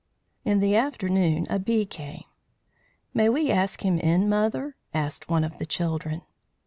In 0.43 0.61
the 0.61 0.75
afternoon 0.75 1.45
a 1.47 1.59
bee 1.59 1.85
came. 1.85 2.23
"May 3.13 3.29
we 3.29 3.51
ask 3.51 3.85
him 3.85 3.99
in, 3.99 4.27
mother?" 4.27 4.75
asked 4.95 5.29
one 5.29 5.43
of 5.43 5.59
the 5.59 5.65
children. 5.67 6.23